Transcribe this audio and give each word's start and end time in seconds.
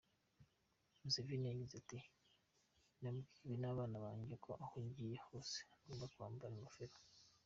Museveni 1.01 1.45
yagize 1.51 1.73
ati 1.81 1.99
“Nabwiwe 3.01 3.55
n’abana 3.61 3.97
banjye 4.05 4.35
ko 4.45 4.51
aho 4.63 4.75
ngiye 4.85 5.17
hose 5.27 5.57
ngomba 5.81 6.05
kwambara 6.13 6.53
ingofero. 6.55 6.97